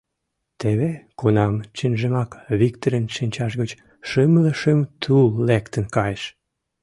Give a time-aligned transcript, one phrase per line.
[0.59, 3.71] Теве кунам чынжымак Виктырын шинчаж гыч
[4.09, 6.23] шымле шым тул лектын кайыш.